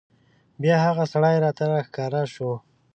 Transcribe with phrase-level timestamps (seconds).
[0.61, 2.51] بیا هغه سړی راته راښکاره شو.